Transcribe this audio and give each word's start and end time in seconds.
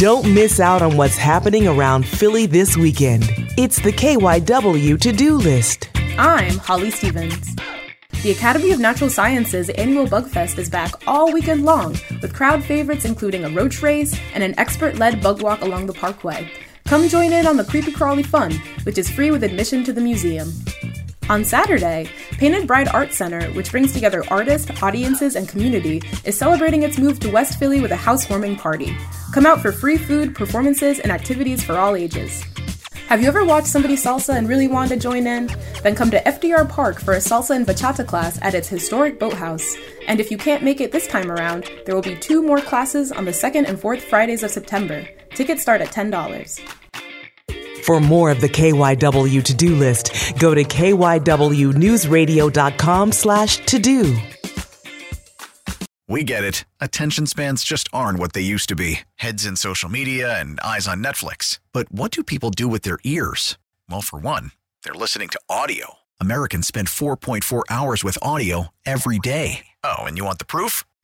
Don't 0.00 0.32
miss 0.32 0.60
out 0.60 0.80
on 0.80 0.96
what's 0.96 1.18
happening 1.18 1.68
around 1.68 2.08
Philly 2.08 2.46
this 2.46 2.74
weekend. 2.74 3.24
It's 3.58 3.78
the 3.78 3.92
KYW 3.92 4.98
to 4.98 5.12
do 5.12 5.36
list. 5.36 5.90
I'm 6.16 6.52
Holli 6.52 6.90
Stephens. 6.90 7.54
The 8.22 8.30
Academy 8.30 8.70
of 8.72 8.80
Natural 8.80 9.10
Sciences 9.10 9.68
annual 9.68 10.06
Bug 10.06 10.26
Fest 10.26 10.58
is 10.58 10.70
back 10.70 10.94
all 11.06 11.30
weekend 11.30 11.66
long, 11.66 11.98
with 12.22 12.34
crowd 12.34 12.64
favorites 12.64 13.04
including 13.04 13.44
a 13.44 13.50
roach 13.50 13.82
race 13.82 14.18
and 14.32 14.42
an 14.42 14.58
expert 14.58 14.96
led 14.96 15.22
bug 15.22 15.42
walk 15.42 15.60
along 15.60 15.84
the 15.84 15.92
parkway. 15.92 16.50
Come 16.86 17.06
join 17.10 17.34
in 17.34 17.46
on 17.46 17.58
the 17.58 17.64
creepy 17.64 17.92
crawly 17.92 18.22
fun, 18.22 18.52
which 18.84 18.96
is 18.96 19.10
free 19.10 19.30
with 19.30 19.44
admission 19.44 19.84
to 19.84 19.92
the 19.92 20.00
museum. 20.00 20.50
On 21.30 21.44
Saturday, 21.44 22.10
Painted 22.32 22.66
Bride 22.66 22.88
Art 22.88 23.12
Center, 23.12 23.52
which 23.52 23.70
brings 23.70 23.92
together 23.92 24.24
artists, 24.30 24.68
audiences, 24.82 25.36
and 25.36 25.48
community, 25.48 26.02
is 26.24 26.36
celebrating 26.36 26.82
its 26.82 26.98
move 26.98 27.20
to 27.20 27.30
West 27.30 27.56
Philly 27.56 27.80
with 27.80 27.92
a 27.92 27.96
housewarming 27.96 28.56
party. 28.56 28.96
Come 29.32 29.46
out 29.46 29.60
for 29.60 29.70
free 29.70 29.96
food, 29.96 30.34
performances, 30.34 30.98
and 30.98 31.12
activities 31.12 31.62
for 31.62 31.78
all 31.78 31.94
ages. 31.94 32.42
Have 33.06 33.22
you 33.22 33.28
ever 33.28 33.44
watched 33.44 33.68
somebody 33.68 33.94
salsa 33.94 34.34
and 34.36 34.48
really 34.48 34.66
wanted 34.66 34.96
to 34.96 35.00
join 35.00 35.24
in? 35.28 35.48
Then 35.84 35.94
come 35.94 36.10
to 36.10 36.20
FDR 36.20 36.68
Park 36.68 36.98
for 36.98 37.14
a 37.14 37.18
salsa 37.18 37.54
and 37.54 37.64
bachata 37.64 38.04
class 38.04 38.36
at 38.42 38.54
its 38.54 38.66
historic 38.66 39.20
boathouse. 39.20 39.76
And 40.08 40.18
if 40.18 40.32
you 40.32 40.36
can't 40.36 40.64
make 40.64 40.80
it 40.80 40.90
this 40.90 41.06
time 41.06 41.30
around, 41.30 41.70
there 41.86 41.94
will 41.94 42.02
be 42.02 42.16
two 42.16 42.42
more 42.42 42.60
classes 42.60 43.12
on 43.12 43.24
the 43.24 43.32
second 43.32 43.66
and 43.66 43.78
fourth 43.78 44.02
Fridays 44.02 44.42
of 44.42 44.50
September. 44.50 45.06
Tickets 45.36 45.62
start 45.62 45.80
at 45.80 45.92
$10. 45.92 46.79
For 47.82 48.00
more 48.00 48.30
of 48.30 48.40
the 48.40 48.48
KYW 48.48 49.44
to-do 49.44 49.74
list, 49.74 50.38
go 50.38 50.54
to 50.54 50.64
kywnewsradio.com 50.64 53.12
slash 53.12 53.66
to-do. 53.66 54.16
We 56.08 56.24
get 56.24 56.42
it. 56.42 56.64
Attention 56.80 57.26
spans 57.26 57.62
just 57.62 57.88
aren't 57.92 58.18
what 58.18 58.32
they 58.32 58.40
used 58.40 58.68
to 58.70 58.74
be. 58.74 59.00
Heads 59.16 59.46
in 59.46 59.54
social 59.54 59.88
media 59.88 60.40
and 60.40 60.58
eyes 60.58 60.88
on 60.88 61.04
Netflix. 61.04 61.60
But 61.72 61.92
what 61.92 62.10
do 62.10 62.24
people 62.24 62.50
do 62.50 62.66
with 62.66 62.82
their 62.82 62.98
ears? 63.04 63.56
Well, 63.88 64.02
for 64.02 64.18
one, 64.18 64.50
they're 64.82 64.92
listening 64.92 65.28
to 65.28 65.40
audio. 65.48 65.94
Americans 66.20 66.66
spend 66.66 66.88
4.4 66.88 67.62
hours 67.70 68.02
with 68.02 68.18
audio 68.22 68.70
every 68.84 69.20
day. 69.20 69.66
Oh, 69.84 69.98
and 70.00 70.18
you 70.18 70.24
want 70.24 70.40
the 70.40 70.44
proof? 70.44 70.82